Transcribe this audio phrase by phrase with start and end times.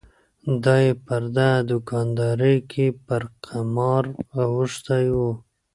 [0.63, 4.03] دای پر دغه دوکاندارۍ کې پر قمار
[4.45, 5.17] اوښتی و.